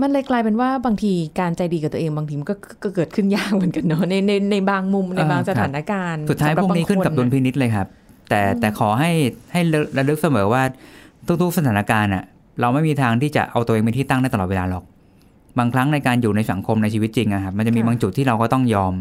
[0.00, 7.86] มันเลยกลายเป็นว่าบางทีการใจดีกับตัวเองบางทีมันก็ก็เกิดขึ้นยากเหมือนกันเนาะในในในบางมุมในบางเออสครับถานการณ์สุดท้ายสำหรัพวกนี้ขึ้นกับางคดุลพินิษเลยครับ
[8.28, 9.10] แต่แต่ขอให้
[9.52, 9.60] ให้
[9.96, 10.62] ระลึกเสมอว่า
[11.42, 12.24] ทุกๆสถานการณ์อะ
[12.60, 14.84] เราไม่มีทางที่จะเอาตัวเองเป็นที่ตั้งได้ตลอดเวลาหรอก
[15.58, 18.94] บางครั้งในการอยู่ในสังคมในชีวิตจริงอะครับมันจะมีบางจุดที่เราก็ต้องยอม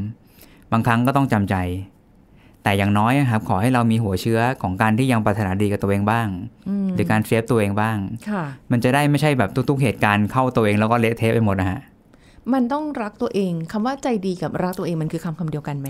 [0.71, 1.55] บางครั้งก็ต้องจำใจ
[2.63, 6.27] แต่อย่างน้อยอะครับขอให้เรามีหัวเชื้อของการที่ยังปรารถนาดีกับตัวเองบ้าง
[6.69, 7.97] อืมหรือการเซฟตัวเองบ้าง
[8.29, 11.79] ค่ะมันจะได้ไม่ใช่แบบทุกๆเหตุการณ์เข้าตัวเองแล้วก็เละเทะไปหมดนะฮะ
[12.53, 15.89] มันต้องรักตัวเองคำว่าใจดีกับรักตัวเองมันคือคำคำเดียวกันไหม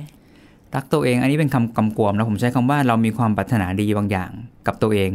[0.76, 4.32] รักตัวเองอันนี้เป็นคำกำกวมนะผมใช้คำว่าเรามีความปรารถนาดีบางอย่าง
[4.68, 5.12] กับตัวเอง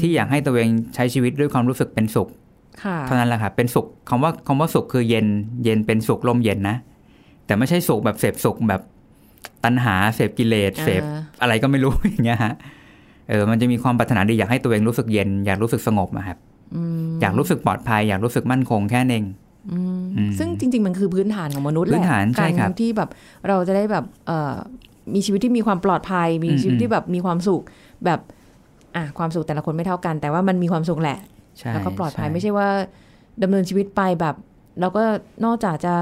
[0.00, 2.28] ที่อยากให้ตัวเองใช้ชีวิตด้วยความรู้สึกเป็นสุข
[2.82, 5.26] ค่ะเท่านั้นแหละครับเป็นสุขคำว่าคำว่าสุขคือเย็น
[5.64, 6.76] เย็นเป็นสุขลมเย็นนะ
[7.46, 8.82] แต่ไม่ใช่สุขแบบเสพสุขแบบ
[9.64, 12.54] ตัณหาเสพกิเลสเสพอ่าอะไรก็ไม่รู้อย่างเงี้ยฮะ
[13.28, 16.38] เออมันจะมีความปรารถนาดีอยากให้ตัวเองรู้สึกเย็นอยากรู้สึกสงบอะครับ
[16.74, 19.24] อืมอยากรู้สึกปลอดภัย อยากรู้สึกมั่นคงแค่นั้นเอง
[19.72, 23.10] อืมอืมซึ่งจริง ๆ มันคือพื้นฐานของมนุษย์แหละพื้นฐานใช่ครับการที่แบบ
[23.48, 24.54] เราจะได้แบบเอ่อ
[25.14, 27.62] มีชีวิตที่มีความปลอดภัย มีอืมชีวิตอืมที่แบบมีความสุข
[28.04, 28.20] แบบ
[28.96, 31.18] อะความสุขแต่ละคนไม่เท่ากัน แต่ว่ามันมีความสุขแหละ
[31.58, 32.68] ใช่แล้วก็ปลอดภัยใช่ไม่ใช่ว่า
[33.42, 34.34] ดำเนินชีวิตไปแบบ
[34.80, 35.02] เราก็
[35.44, 35.94] นอกจากจะ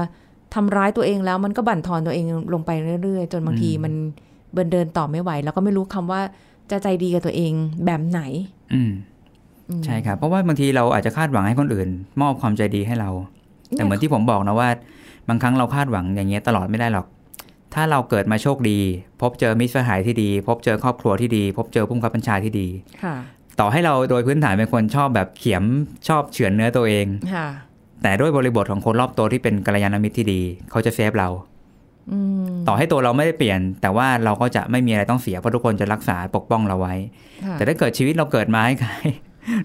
[0.53, 2.71] ทำร้ายตัวเองแล้วมันก็บั่นทอนตัวเองลงไป
[3.03, 3.93] เรื่อยๆ จนบางทีมัน
[4.53, 6.21] เบินเดินต่อไม่ไหว แล้วก็ไม่รู้คำว่า
[6.71, 7.53] จะใจดีกับตัวเอง
[7.85, 8.21] แบบไหน
[8.73, 8.91] อืม
[9.69, 11.89] อืมใช่ครับ เพราะว่าบางทีเราอาจจะคาดหวังให้คนอื่น
[12.21, 13.09] มอบความใจดีให้เรา
[13.71, 14.69] แต่เหมือนที่ผมบอกนะว่า
[15.29, 17.05] บางครั้งเราคาดหวังอย่างเงี้ยตลอดไม่ได้หรอก
[17.73, 18.79] ถ้าเราเกิดมาโชคดี
[19.21, 22.67] พบเจอมิตรสหายที่ดี พบเจอครอบครัวที่ดี พบเจอผู้บังคับบัญชาที่ดี
[23.03, 23.15] ค่ะ
[23.59, 25.63] ต่อให้เราโดยพื้นฐานเป็นคนชอบแบบเขียม
[26.07, 27.47] ชอบเฉือนเนื้อตัวเองค่ะ
[28.03, 31.29] แต่ด้วยบริบทของคนรอบตัวที่เป็นกัลยาณมิตรที่ดี เขาจะเซฟเรา
[32.11, 36.95] อืมต่อให้ตัวเราไม่ได้เปลี่ยน แต่ว่าเราก็จะไม่มีอะไรต้องเสียเพราะทุกคนจะรักษาปกป้องเราไว้
[37.45, 38.91] ค่ะแต่ถ้าเกิดชีวิตเราเกิดมาให้ใคร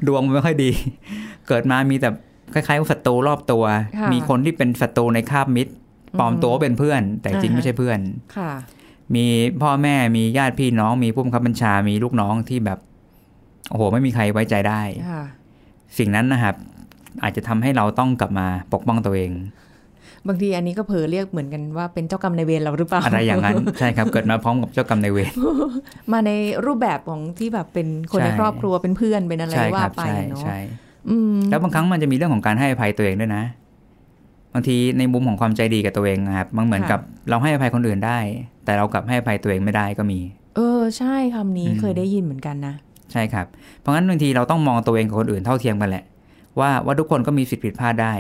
[0.07, 0.71] ดวงมันไม่ค่อยดี
[1.49, 2.09] เกิดมามีแต่
[2.55, 3.65] คล้ายๆว่าศัตรูรอบตัว
[3.99, 5.73] ค่ะมีคนที่เป็นศัตรูในคาบมิตร
[6.19, 7.99] ปลอมตัวว่าเป็นเพื่อน แต่จริงอ่าฮะไม่ใช่เพื่อน
[8.37, 8.53] ค่ะ
[9.15, 9.27] มี
[9.63, 12.79] พ่อแม่มีญาติพี่น้องมีผู้บังคับบัญชามีลูกน้องที่แบบ
[13.71, 14.81] โอ้โหไม่มีใครไว้ใจได้
[15.11, 15.25] ค่ะ
[15.99, 16.55] สิ่งนั้นนะครับ
[17.23, 19.33] อาจจะทำให้เราต้องกลับมาปกป้องตัวเอง
[20.29, 25.33] บางทีอันนี้ก็เผลอเรียกเหมือนกันว่าเป็นเจ้ากรรมนายเวรเราหรือเปล่าอะไรอย่างนั้นใช่ครับเกิดมาพร้อมกับเจ้ากรรมนายเวร
[26.13, 26.31] มาใน
[26.67, 30.59] รูปแบบของที่แบบเป็นคนใช่ในครอบครัวเป็นเพื่อนเป็นอะไรใช่คว่ารับไปใช่เนาะใช่
[31.09, 33.45] อืมแล้วบางครั้งมันจะมีเรื่องของการให้อภัยตัวเองด้วยนะ
[34.55, 38.19] บางทีในมุมของความใจดีกับตัวเองนะครับมันเหมือนกับเราให้อภัยคนอื่นได้
[38.65, 40.21] แต่เรากลับให้อภัยตัวเองไม่ได้ก็มี
[40.57, 42.75] เออ ใช่คำนี้อืมเคยได้ยินเหมือนกันนะ
[43.13, 43.47] ใช่ครับ
[43.81, 46.05] เพราะงั้นบางทีเราต้องมองตัวเองกับคนอื่นเท่าเทียมกันแหละ
[46.61, 48.15] ว่าว่าทุกคนก็มีสิทธิผิดพลาดได้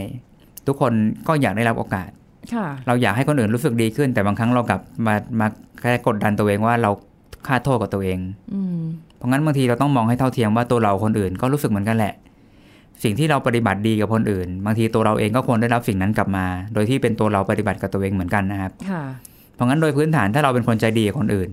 [0.66, 0.92] ทุกคน
[1.28, 2.10] ก็อยากได้รับโอกาส
[2.54, 5.46] ค่ะเราอยากให้คนอื่นรู้สึกดีขึ้น แต่บางครั้งเรากลับมามา
[5.80, 6.90] แค่กดดันตัวเองว่าเรา
[7.46, 8.18] ค่าโทษกับตัวเอง
[8.54, 8.80] อืม
[9.16, 12.14] เพราะงั้นบางทีเราต้องมองให้เท่าเทียมว่าตัวเราคนอื่นก็รู้สึกเหมือนกันแหละ
[13.04, 19.02] สิ่งที่เราปฏิบัติดีกับคนอื่น บางทีตัวเราเองก็ควรได้รับสิ่งนั้นกลับมา โดยที่เป็นตัวเราปฏิบัติกับตัวเองเหมือนกันนะครับค่ะ
[19.54, 21.50] เพราะงั้นโดยพื้นฐานถ้าเราเป็นคนใจดีกับคนอื่น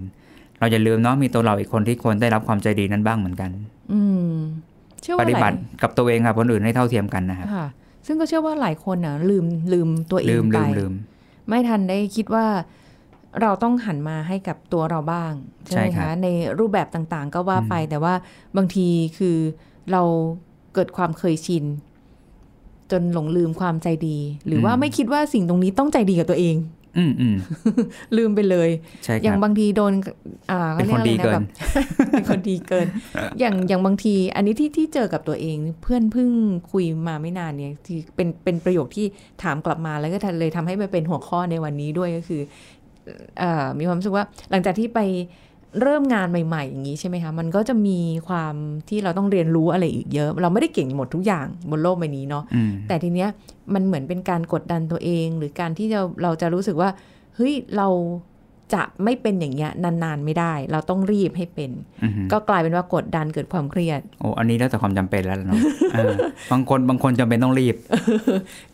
[0.59, 3.51] เราอย่าลืมเนาะมีตัวเราอีกคนที่ควรได้รับความใจดีนั้นบ้างเหมือนกัน
[3.93, 4.01] อื
[4.33, 4.72] มเชื่อ
[5.11, 7.67] ปว่าฏิหบัลายติกับตัวเองกับคนอื่นให้เท่าเทียมกันนะครับค่ะ
[8.05, 10.93] ซึ่งก็เชื่อว่าหลายคนน่ะลืมลืมตัวเอลืงมไปลืมลืม
[11.47, 12.45] ไม่ทันได้คิดว่า
[13.41, 15.31] เราต้องหันมาให้กับตัวเราบ้าง
[15.65, 16.27] ใช่ไหมใช่ครัคะบใน
[16.59, 18.13] รูปแบบต่างๆ ก็ว่าไปอืมแต่ว่า
[18.57, 18.87] บางที
[19.17, 19.37] คือ
[19.91, 20.01] เรา
[20.73, 21.65] เกิดความเคยชิน
[22.91, 26.55] จนหลงลืมความใจดี หรือว่าไม่คิดว่าสิ่งตรงนี้ต้องใจดีกับตัวเอง
[26.97, 27.35] อืมอืม
[28.17, 28.69] ลืมไปเลย
[29.03, 29.93] ใช่คอย่ารังบบางทีโดน
[30.51, 31.45] อ่าเป็นคนดีขารียเกิอะไระนแบบ
[32.11, 32.87] เป็นคนดีเกิน
[33.39, 36.29] อย่างอย่างบางที อันนี้ที่ที่เจอกับตัวเอง เพื่อนเพิ่ง
[36.71, 39.05] คุยมาไม่นานเนี่ยที่เป็นเป็นประโยคที่
[39.43, 42.41] ถามกลับมาแล้วก็เลยทำให้มันเป็นหัวข้อในวันนี้ด้วยก็คือ
[43.39, 44.99] เอ่อมีความรู้สึกว่าหลังจากที่ไป
[45.81, 48.53] เริ่มงานใหม่ ๆ อย่างนี้ใช่ไหมคะ มันก็จะมีความ
[48.89, 53.29] ที่เราต้องเรียนรู้อะไรอีกเยอะ เราไม่ได้เก่งหมดทุกอย่างบนโลกใบนี้เนาะอืมแต่ทีเนี้ย
[53.73, 56.89] มันเหมือนเป็นการกดดันตัวเอง หรือการที่จะเราจะรู้สึกว่า
[57.35, 57.87] เฮ้ยเรา
[58.73, 61.71] จะไม่เป็นอย่างเงี้ยนานๆไม่ได้ เราต้องรีบให้เป็น
[62.03, 65.61] อืมก็กลายเป็นว่ากดดันเกิดความเครียดโอ้อันนี้แล้วแต่ความจำเป็นแล้วล่ะเนาะ
[65.93, 66.13] เออ
[66.51, 67.75] บางคนบางคนจำเป็นต้องรีบ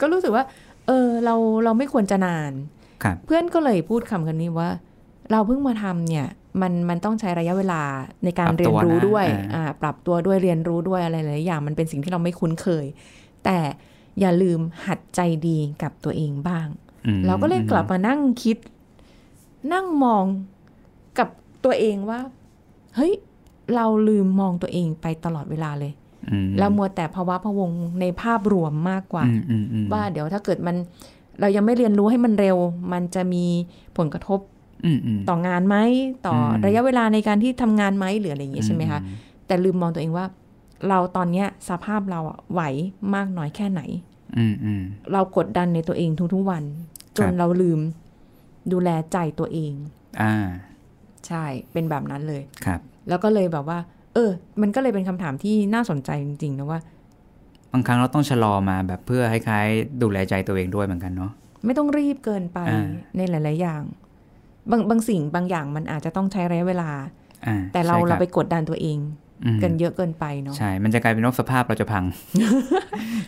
[0.01, 0.43] ก็รู้สึกว่า
[0.87, 2.51] เออเราเราไม่ควรจะนาน
[3.03, 4.69] ครับเพื่อนก็เลยพูดคำคำนี้ว่า
[5.31, 6.27] เราเพิ่งมาทำเนี่ย
[6.61, 7.81] มันมันต้องใช้ระยะเวลา
[8.23, 12.85] ในการปรับเรียตันวรู้นะด้วยอ่าอ่าปรับตัวด้วยเรียนรู้ด้วยอะไรหลายๆอย่างมันเป็นสิ่งที่เราไม่คุ้นเคย
[13.45, 13.57] แต่
[14.19, 16.67] อย่าลืมหัดใจดีกับตัวเองบ้าง
[17.05, 18.57] อืมเราก็เลยกลับมานั่งคิด
[19.73, 20.25] นั่งมอง
[21.19, 21.29] กับ
[21.65, 22.19] ตัวเองว่า
[22.95, 23.13] เฮ้ย
[23.75, 25.93] เราลืมมองตัวเองไปตลอดเวลาเลย
[26.31, 30.75] อืมเรามัวแต่ภาวะพะวงในภาพรวมมากกว่าอืมอืมอืมว่าเดี๋ยวถ้าเกิดมัน
[31.39, 32.57] เรายังไม่เรียนรู้ให้มันเร็ว
[32.93, 33.45] มันจะมี
[33.97, 34.58] ผลกระทบอืมอืม
[35.29, 35.77] ต่องานไหม
[36.27, 38.99] ต่ออมระยะเวลาในการที่ทำงานไหมหรืออะไรอย่างเงี้ยใช่ไหมคะ
[39.47, 40.25] แต่ลืมมองตัวเองว่า
[40.89, 42.61] เราตอนเนี้ยสภาพเราอะไหว
[43.15, 43.81] มากน้อยแค่ไหน
[44.37, 44.81] อืมอืม
[45.13, 46.63] เรากดดันในตัวเองทุกๆวัน
[47.17, 47.79] จนครับเราลืม
[48.71, 49.73] ดูแลใจตัวเอง
[50.21, 50.35] อ่า
[51.27, 53.79] ใช่เป็นแบบนั้นเลยครับ แล้วก็เลยแบบว่า
[54.13, 56.79] เออ มันก็เลยเป็นคำถามที่น่าสนใจจริงๆนะว่า
[57.71, 61.31] บางครั้งเราต้องชะลอมาแบบเพื่อให้คล้ายๆดูแลใจตัวเองด้วยเหมือนกันเนาะ
[61.65, 62.87] ไม่ต้องรีบเกินไปอ่า
[63.17, 63.81] ในหลาย ๆ อย่าง
[64.71, 66.89] บางบางสิ่งบางอย่างมันอาจจะต้องใช้ระยะเวลา
[67.47, 68.97] อ่าแต่เราใช่คเราบไปกดดันตัวเอง
[69.45, 72.03] อืมกันเยอะเกินไปเนาะใช่ มันจะกลายเป็นว่าสภาพเราจะพัง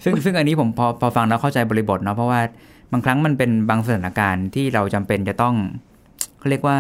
[0.04, 2.42] ซึ่งซึ่งอันนี้ผมพอพอฟังแล้วเข้าใจบริบทเนาะเพราะว่า
[2.92, 5.56] บางครั้งมันเป็นบางสถานการณ์ที่เราจำเป็นจะต้อง
[6.40, 6.78] เขาเรียกว่า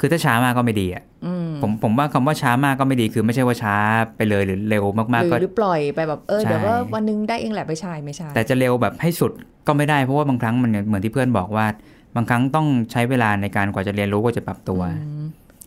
[0.00, 3.74] คือถ้าช้ามากก็ไม่ดีอะอืมผมผมว่าคำว่าช้ามากก็ไม่ดี คือไม่ใช่ว่าช้า
[4.16, 9.32] ไปเลยหรือเร็วมากหๆรือก็หรือปล่อยไปแบบเออใช่เดี๋ยวก็วันหนึงได้เองแหละไม่ใช่ไม่ใช่แต่จะเร็วแบบให้สุด
[9.66, 11.66] ก็ไม่ได้เพราะว่าบางครั้งมันเหมือนที่เพื่อนบอกว่า
[12.16, 15.24] บางครั้งต้องใช้เวลาในการกว่าจะเรียนรู้กว่าจะปรับตัวอืม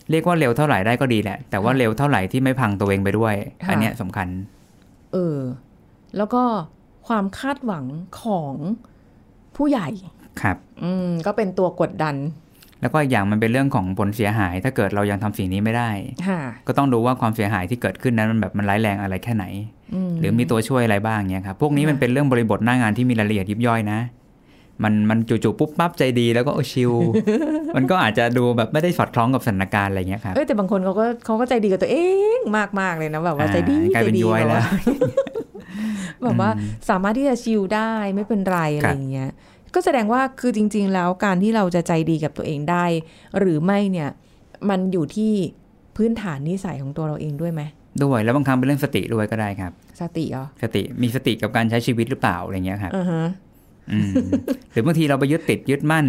[0.10, 4.28] เรียกว่าเร็วเท่าไหร่ได้ก็ดีแหละ แต่ว่าเร็วเท่าไหร่ที่ไม่พังตัวเองไปด้วยค่ะอันเนี้ยสำคัญ
[5.14, 5.38] เออ
[6.18, 6.44] แล้วก็
[7.08, 7.86] ความคาดหวัง
[8.22, 8.54] ของ
[9.56, 9.88] ผู้ใหญ่
[10.42, 12.16] ครับ อืมก็เป็นตัวกดดัน
[12.82, 15.90] แล้วก็อีกอย่างมันเป็นเรื่องของผลเสียหาย ถ้าเกิดเรายังทำสิ่งนี้ไม่ได้
[16.28, 19.46] ค่ะก็ต้องดูว่าความเสียหายที่เกิดขึ้นนั้นมันแบบมันร้ายแรงอะไรแค่ไหน
[20.10, 24.00] มหรือมีตัวช่วยอะไรบ้างเนี้ยครับพวกนี้มันค่ะเป็นเรื่องบริบทหน้างานที่มีรายละเอียดยิบย่อยนะ
[24.84, 26.92] มันมันจู่ๆปุ๊บปั๊บใจดีแล้วก็เออชิล
[27.76, 31.98] มันก็อาจจะดูแบบไม่ได้สอดคล้องกับสถานการณ์อะไรเงี้ยครับเอ้ยแต่บางคนเขาก็เขาก็ใจดีกับตัวเอ
[32.38, 34.64] งมากมากๆเลยนะแบบว่าอ่าใจดีกลายเป็นใจดีย้วยแบบแล้วว่า
[36.24, 39.32] แบบว่าอืมสามารถที่จะชิลได้ไม่เป็นไรอะไรครับอย่างเงี้ย
[39.74, 42.86] ก็แสดงว่าคือจริง ๆ แล้วการที่เราจะใจดีกับตัวเองได้
[43.40, 44.10] หรือไม่เนี่ย
[44.70, 45.32] มันอยู่ที่
[45.98, 47.62] พื้นฐานนิสัยของตัวเราเองด้วยไหม
[48.04, 53.43] ด้วยแล้วบางครั้งเป็นเรื่องสติด้วยก็ได้ครับ สติเหรอสติมีสติกับการใช้ชีวิตหรือเปล่าอะไรเงี้ยครับอือฮะอืม
[54.72, 56.06] หรือบางทีเราไปยึดติดยึดมั่น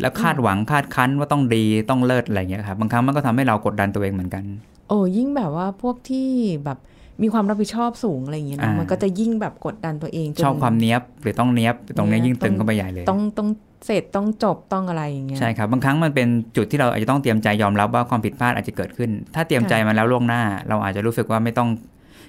[0.00, 4.44] แล้วคาดหวังคาดคั้นว่าต้องดีต้องเลิศอะไรเงี้ยครับบางครั้งมันก็ทำให้เรากดดันตัวเองเหมือนกัน
[4.88, 6.28] โอ้ยิ่งแบบว่าพวกที่
[6.64, 6.78] แบบ
[7.22, 13.48] มีความรับผิดชอบสูงอะไรอย่างเงี้ยนะอ่ามัมันก็จะยิ่งแบบกดดันตัวเองจนชอบความเนี้ยบหรือต้องเนี้ยบตรงเนี้ยเนี้ยยิ่งตึงต้องเข้าไปใหญ่เลย ต้องต้อง
[13.86, 21.68] เสร็จต้องจบต้องอะไรอย่างเงี้ยใช่ครับบางครั้งมันเป็นจุดที่เราอาจจะต้องเตรียมใจยอมรับว่าความผิดพลาดอาจจะเกิดขึ้น ถ้าเตรียมใจมาแล้วล่วงหน้า เราอาจจะรู้สึกว่าไม่ต้อง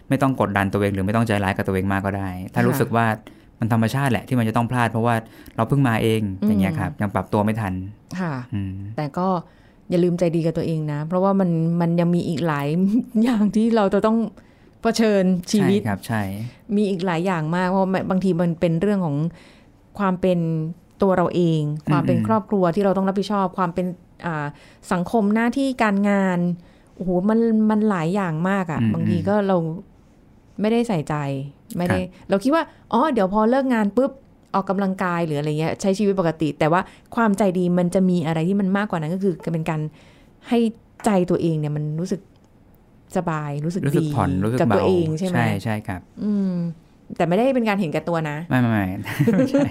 [0.10, 3.05] ไม่ต้องกดดันตัวเอง หรือไม่ต้องใจร้ายกับตัวเองมากก็ได้ ถ้ารู้สึกว่า
[3.60, 5.15] มันธรรมชาติแหละที่มันจะต้องพลาดเพราะว่า
[5.56, 7.74] เราเพิ่งมาเองอย่างเงี้ยครับยังปรับตัวไม่ทัน
[8.19, 9.28] ค่ะอืมแต่ก็
[9.89, 11.50] อย่าลืมใจดีกับตัวเองนะ เพราะว่ามัน
[11.82, 12.67] มันยังมีอีกหลาย
[13.24, 14.17] อย่างที่เราจะต้อง
[14.82, 16.22] เผชิญชีวิตใช่ครับใช่
[16.76, 19.17] มีอีกหลายอย่างมากเพราะว่าบางทีมันเป็นเรื่องของ
[20.00, 20.39] ความเป็น
[21.02, 23.86] ตัวเราเอง ความเป็นครอบครัวที่เราต้องรับผิดชอบ ความเป็น
[24.26, 24.45] อ่า
[24.91, 26.39] สังคมหน้าที่การงาน
[26.95, 29.58] โอ้โหมันมันหลายอย่างมากอะ่ะ บางทีก็เรา
[30.62, 31.15] ไม่ได้ใส่ใจ
[31.78, 34.12] ไม่ได้ เราคิดว่าอ๋อเดี๋ยวพอเลิกงานปุ๊บ
[34.56, 36.82] ออกกำลังกายหรืออะไรเงี้ยใช้ชีวิตปกติ แต่ว่า
[37.15, 39.82] ความใจดีมันจะมีอะไรที่มันมากกว่านั้นก็คือเป็นการ
[40.50, 40.60] ให้
[41.06, 42.22] ใจตัวเองเนี่ยมันรู้สึก
[43.17, 46.54] สบายรู้สึกรู้สึกดีผ่อนรู้สึกกับเบาตัวเองใช่ไหมใช่ใช่ครับ อืม
[47.17, 48.84] แต่ไม่ได้เป็นการเห็นแก่ตัวนะ ไม่ไม่ไม่
[49.38, 49.62] ไม่ใช่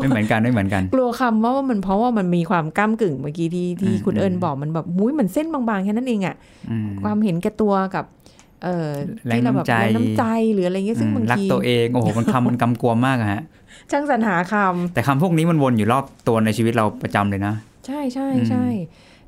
[0.00, 6.36] ไม่เหมือนกันไม่เหมือนกัน กลัวคำว่ามันเพราะว่ามันมีความก้ากึ่งเมื่อกี้ที่ที่อืมคุณอืมเอิญบอกมันแบบมุ้ยเหมือนเส้นบางๆแค่นั้นเองอะ
[6.70, 8.21] อืมความเห็นแก่ตัวกับเอ่อ
[9.26, 13.42] แรงที่เราแบบน้ำใจแรงน้ำใจหรืออะไรเงี้ยซึ่งอืมบางรักทีตัวเองโอ้โหมันคำมันกำกวมมากอะฮะ
[13.90, 14.54] ช่างสรรหาค
[14.94, 18.66] แต่คำพวกนี้มันวนอยู่รอบตัวในชีวิตเราประจำเลยนะำใช่ใช่อืมใช่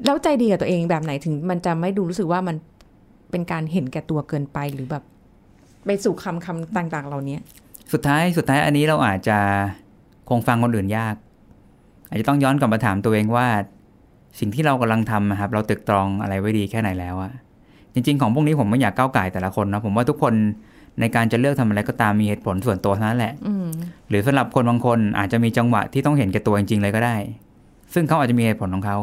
[0.04, 2.56] แล้วใจดีกับตัวเองแบบไหนถึง มันจะไม่ดูรู้สึกว่ามัน
[3.30, 5.04] เป็นการเห็นแก่ตัวเกินไปหรือแบบ
[5.86, 7.38] ไปสู่คำคำต่าง ๆ เหล่านี้
[7.92, 9.38] สุดท้ายสุดท้ายอันนี้เราอาจจะ
[10.28, 11.14] คงฟังคนอื่นยาก
[12.08, 13.46] อาจจะต้องย้อนกลับมาถามตัวเองว่า
[14.38, 17.32] สิ่งที่เรากำลังทำอะครับ เราตึกตรองอะไรไว้ดีแค่ไหนแล้วอะ
[17.94, 20.34] จริง ๆ ของพวกนี้ผมไม่อยากก้าวไก่แต่ละคนนะผมว่าทุกคน
[21.00, 23.66] ในการจะเลือกทำอะไรก็ตามมีเหตุผลส่วนตัวเท่านั้นแหละอืม
[24.08, 27.16] หรือสำหรับคนบางคนอาจจะมีจังหวะที่ต้องเห็นแก่ตัวจริง ๆ เลยก็ได้
[27.94, 28.98] ซึ่งเขาอาจจะมีเหตุผลของเขา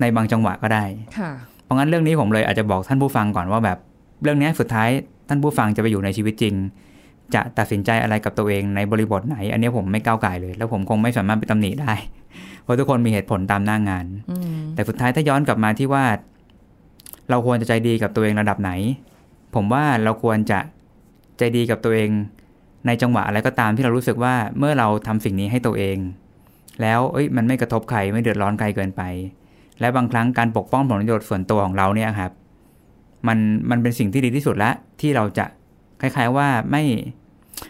[0.00, 0.84] ในบางจังหวะก็ได้
[1.18, 1.30] ค่ะ
[1.64, 3.78] เพราะงั้นเรื่องนี้ผมเลยอาจจะบอกท่านผู้ฟังก่อนว่าแบบ
[4.22, 4.88] เรื่องนี้สุดท้าย
[5.28, 6.54] ท่านผู้ฟังจะไปอยู่ในชีวิตจริง
[7.34, 11.92] จะตัดสินใจอะไรกับตัวเองในบริบทไหน อันนี้ผมไม่ก้าวไก่เลย แล้วผมคงไม่สามารถไปตำหนิได้
[12.62, 16.04] เพราะทุกคนมีเหตุผลตามหน้างานอืมแต่สุดท้ายถ้าย้อนกลับมาที่ว่า
[17.30, 18.70] เราควรจะใจดีกับตัวเองระดับไหน
[19.54, 20.58] ผมว่าเราควรจะ
[21.38, 22.10] ใจดีกับตัวเอง
[22.86, 25.98] ในจังหวะอะไรก็ตามที่เรารู้สึกว่าเมื่อเราทำสิ่งนี้ให้ตัวเอง
[26.82, 29.02] แล้วเอ้ยมันไม่กระทบใครไม่เดือดร้อนใครเกินไป
[29.80, 32.32] และบางครั้งการปกป้องผลประโยชน์ส่วนตัวของเราเนี่ยครับ
[33.28, 33.38] มัน
[33.70, 35.46] มันเป็นสิ่งที่ดีที่สุดล้วที่เราจะ
[36.00, 36.82] คล้ายๆว่าไม่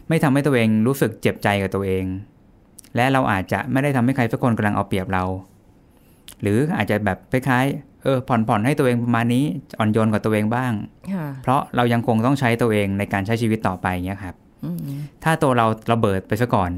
[0.09, 2.05] ไม่ทำให้ตัวเองรู้สึกเจ็บใจกับตัวเอง
[2.97, 5.25] และเราอาจจะไม่ได้ทำให้ใครสักคนกำลังเอาเปรียบเรา
[6.41, 9.45] หรืออาจจะแบบคล้ายๆ เออผ่อนผ่อนให้ตัวเองประมาณนี้
[9.79, 10.73] อ่อนโยนกับตัวเองบ้าง
[11.15, 14.79] ค่ะเพราะเรายังคงต้องใช้ตัวเองในการใช้ชีวิตต่อไปเงี้ยครับอืม
[15.25, 16.71] ถ้าตัวเราระเบิดไปซะก่อน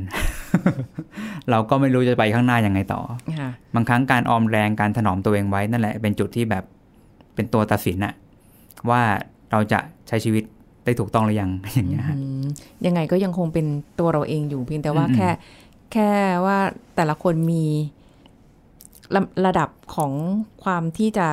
[1.51, 3.01] เราก็ไม่รู้จะไปข้างหน้ายังไงต่อ
[3.39, 6.65] ค่ะบางครั้งการออมแรงการถนอมตัวเองไว้นั่นแหละเป็นจุดที่แบบ
[7.35, 8.15] เป็นตัวตัดสินอะ
[8.91, 9.03] ว่า
[9.53, 10.45] เราจะใช้ชีวิต
[10.85, 12.45] ได้ถูกต้องหรือยังอย่างเงี้ยฮะอืม
[12.87, 13.67] ยังไงก็ยังคงเป็น
[13.99, 15.29] ตัวเราเองอยู่เพียงแต่ว่าอืมแค่
[15.93, 16.11] แค่
[16.45, 16.59] ว่า
[16.97, 17.65] แต่ละคนมี
[19.15, 20.13] ระระดับของ
[20.65, 21.29] ความที่จะ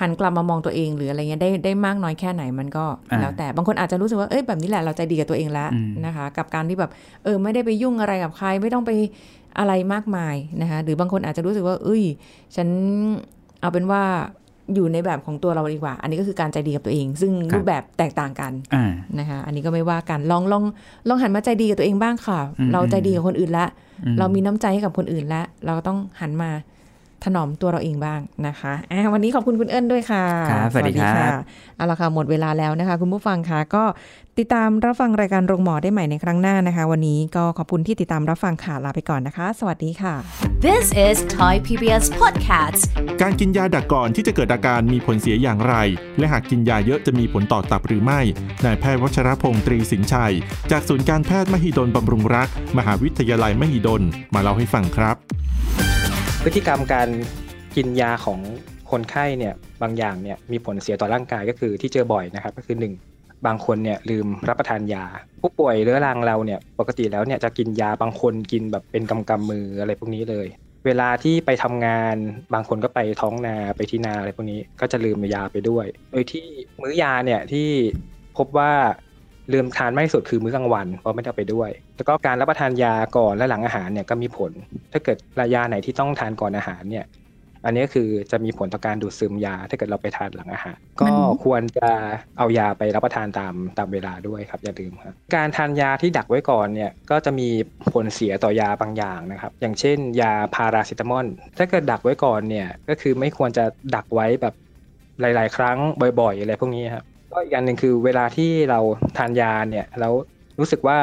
[0.00, 6.90] หันกลับมามองตัวเองหรืออะไรเงี้ยได้ได้มากน้อยแค่ไหนมันก็อ่าแล้วแต่บางคนอาจจะรู้สึกว่าเอ้ยแบบนี้แหละเราใจดีกับตัวเองแล้วอืมนะคะ กับการที่แบบ
[7.24, 8.90] เออไม่ได้ไปยุ่งอะไรกับใคร ไม่ต้องไป
[9.58, 12.02] อะไรมากมายนะคะหรือบางคนอาจจะรู้สึกว่า เอ้ย
[12.56, 12.68] ฉัน
[13.60, 14.02] เอาเป็นว่า
[14.74, 20.64] อยู่ในแบบของตัวเราดีกว่า อันนี้ก็คือการใจดีกับตัวเอง ซึ่งรูปแบบแตกต่างกันอ่านะคะอันนี้ก็ไม่ว่ากันลองลอง
[21.08, 23.66] ลองหันมาใจดีกับตัวเองบ้างค่ะอืมเราใจดีกับคนอื่นละ
[24.04, 26.50] อืมเรามีน้ำใจให้กับคนอื่นละเราก็ต้องหันมา
[27.24, 31.28] ถนอมตัวเราเองบ้างนะคะอะวันนี้ขอบคุณคุณเอิญด้วยค่ะครับสวัสดีครับค่ะ
[31.76, 33.84] เอาละค่ะหมดเวลาแล้วนะคะ คุณผู้ฟังค่ะก็
[34.38, 40.14] ติดตามรับฟังรายการโรงหมอได้ใหม่ในครั้งหน้านะคะ วันนี้ก็ขอบคุณที่ติดตามรับฟังค่ะลาไปก่อนนะคะ สวัสดีค่ะ
[40.66, 42.82] This is Thai PBS Podcast
[43.22, 45.74] การกินยาดักก่อนที่จะเกิดอาการมีผลเสียอย่างไร
[46.18, 48.20] และหากกินยาเยอะจะมีผลต่อตับหรือไม่
[48.64, 50.34] นายแพทย์วัชรพงศ์ตรีสินชัย
[50.70, 54.02] จากศูนย์การแพทย์มหิดลบำรุงรัก มหาวิทยาลัยมหิดล
[54.34, 55.16] มาเล่าให้ฟังครับ
[56.44, 57.08] พฤติกรรมการ
[57.76, 58.40] กินยาของ
[58.90, 62.94] คนไข้เนี่ยบางอย่างเนี่ยมีผลเสียต่อร่างกายก็คือที่เจอบ่อยนะครับ ก็คือหนึ่ง
[63.46, 65.04] บางคนเนี่ยลืมรับประทานยา
[65.42, 70.46] ผู้ป่วยเรื้อรังเราเนี่ยปกติแล้วเนี่ยจะกินยาบางคนกินแบบเป็นกำกำมืออะไรพวกนี้เลย
[70.86, 72.16] เวลาที่ไปทำงาน
[72.54, 76.46] บางคนก็ไปท้องนาไปที่นาอะไรพวกนี้ก็จะลืมยาไปด้วย โดยที่
[76.80, 77.68] มื้อยาเนี่ยที่
[78.38, 78.72] พบว่า
[79.52, 84.52] ลืมทานมากที่สุดคือมื้อกลางวันเพราะไม่ได้ไปด้วย แล้วก็การรับประทานยาก่อนและหลังอาหารเนี่ยก็มีผล
[84.92, 85.18] ถ้าเกิด
[85.54, 87.06] ยาไหนที่ต้องทานก่อนอาหารเนี่ย
[87.64, 91.08] อันนี้คือจะมีผลต่อการดูดซึมยา ถ้าเกิดเราไปทานหลังอาหาร ก็
[91.44, 91.88] ควรจะ
[92.38, 97.48] เอายาไปรับประทานตามตามเวลาด้วยครับอย่าลืมครับการทานยาที่ดักไว้ก่อนเนี่ยก็จะมี
[97.92, 101.26] ผลเสียต่อยาบางอย่างนะครับ อย่างเช่น ยาพาราเซตามอล
[101.58, 103.64] ถ้าเกิดดักไว้ก่อนเนี่ยก็คือไม่ควรจะ
[103.96, 104.54] ดักไว้แบบ
[105.20, 105.78] หลาย ๆ ครั้ง
[106.20, 108.80] บ่อย ๆ อะไรพวกนี้ครับ ก็อีกอันหนึ่งคือเวลาที่เรา
[109.16, 110.12] ทานยาเนี่ยแล้ว
[110.60, 110.98] รู้สึกว่า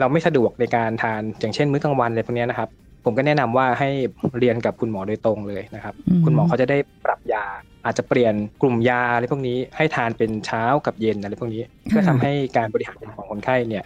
[0.00, 2.68] เราไม่สะดวกในการทานอย่างเช่นมื้อกลางวันอะไรพวกนี้นะครับ
[3.04, 3.90] ผมก็แนะนำว่าให้
[4.38, 7.44] เรียนกับคุณหมอโดยตรงเลยนะครับอืมคุณหมอเขาจะได้ปรับยา
[7.84, 13.84] อาจจะเปลี่ยนกลุ่มยาอะไรพวกนี้ ให้ทานเป็นเช้ากับเย็นอะไรพวกนี้เพื่อทำให้การบริหารของคนไข้เนี่ย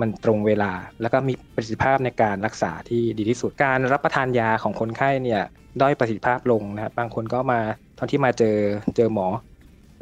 [0.00, 5.42] มันตรงเวลาแล้วก็มีประสิทธิภาพในการรักษาที่ดีที่สุดการรับประทานยาของคนไข้เนี่ย
[5.80, 7.60] ด้อยประสิทธิภาพลงนะครับบางคนก็มา
[7.98, 8.56] ตอนที่มาเจอ
[8.96, 9.26] เจอหมอ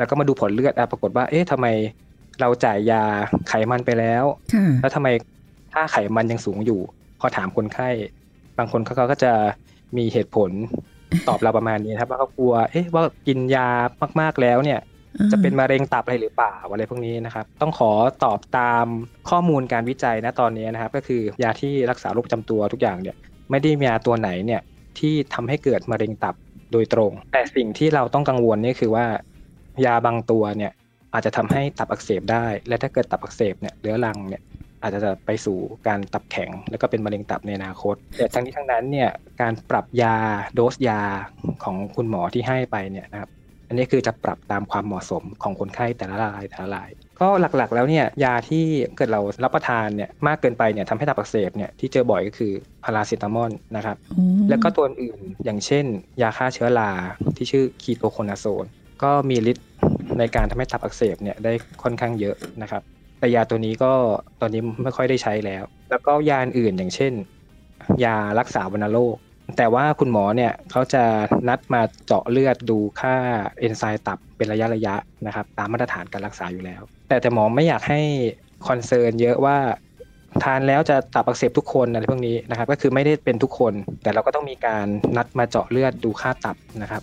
[0.01, 1.67] แล้วก็มาดูผลเลือดอะปรากฏว่า เอ๊ะทำไม
[2.41, 3.03] เราจ่ายยา
[3.49, 5.09] ไขมันไปแล้วค่ะแล้วทำไม
[5.73, 6.81] ค่าไขมันยังสูงอยู่
[7.21, 7.89] พอถามคนไข้
[8.59, 9.33] บางคนเขาก็จะ
[9.97, 10.51] มีเหตุผล
[11.29, 13.69] ตอบเราประมาณนี้นะครับ ว่าเขากลัว เอ๊ะ ว่ากินยา
[14.21, 14.81] มากๆแล้วเนี่ย
[15.33, 17.91] จะเป็นมะเร็งตับอะไรหรือเปล่าอะไรพวกนี้นะครับ ต้องขอ
[18.25, 18.87] ตอบตาม
[19.31, 23.17] ข้อมูลการวิจัยนะตอนนี้นะครับ ก็คือยาที่รักษาโรคประจำตัวทุกอย่างเนี่ย
[23.51, 24.61] ไม่ได้มียาตัวไหนเนี่ย
[24.99, 26.35] ที่ทำให้เกิดมะเร็งตับ
[26.73, 29.07] โดยตรง แต่สิ่งที่เราต้องกังวลนี่คือว่า
[29.87, 30.73] ยาบางตัวเนี่ย
[31.15, 34.43] อาจจะทำให้ตับอักเสบได้ และถ้าเกิดตับอักเสบเนี่ยเรื้อรังเนี่ย
[34.83, 40.17] อาจจะไปสู่การตับแข็ง แล้วก็เป็นมะเร็งตับในอนาคต แต่ทั้งนี้ทั้งนั้นเนี่ยการปรับยา
[40.55, 41.01] โดสยา
[41.65, 43.31] ของคุณหมอที่ให้ไปเนี่ยนะครับ
[43.69, 46.89] อันนี้คือจะปรับตามความเหมาะสมของคนไข้แต่ละรายแต่ละราย
[47.21, 48.65] ก็หลักๆ แล้วเนี่ยยาที่
[48.97, 52.53] เกิดเรารับประทานเนี่ยมากเกินไปเนี่ยทำให้ตับอักเสบเนี่ยที่เจอบ่อยก็คือ
[52.85, 53.97] พาราเซตามอลนะครับ
[54.49, 55.85] แล้วก็ตัวอื่นๆอย่างเช่น
[56.23, 56.91] ยาฆ่าเชื้อรา
[57.37, 58.65] ที่ชื่อคีโตโคนาโซน
[59.03, 59.67] ก็มีฤทธิ์
[60.19, 62.83] ในการทำให้ตับอักเสบเนี่ยได้ค่อนข้างเยอะนะครับ
[63.19, 63.93] แต่ยาตัวนี้ก็
[64.41, 67.13] ตอนนี้ไม่ค่อยได้ใช้แล้ว แล้วก็ยาอื่นอย่างเช่น
[68.05, 69.17] ยารักษาวัณโรค
[69.57, 71.05] แต่ว่าคุณหมอเนี่ยเขาจะ
[71.49, 73.15] นัดมาเจาะเลือดดูค่า
[73.61, 74.95] เอนไซม์ตับเป็นระยะระยะ
[75.27, 78.01] นะครับ ตามมาตรฐานการรักษาอยู่แล้ว แต่แต่หมอไม่อยากให้
[78.69, 79.57] concern เยอะว่า
[80.45, 87.03] ทานแล้วจะตับอักเสบทุกคนอะไรพวกนี้นะครับ ก็คือไม่ได้เป็นทุกคน แต่เราก็ต้องมีการนัดมาเจาะเลือดดูค่าตับนะครับ